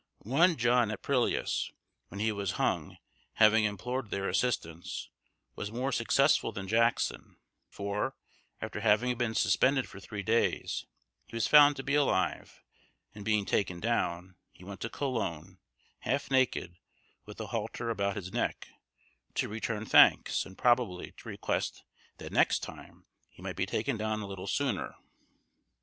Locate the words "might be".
23.43-23.67